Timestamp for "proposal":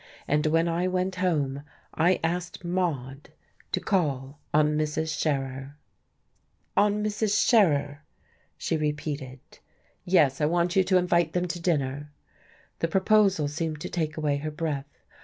12.87-13.47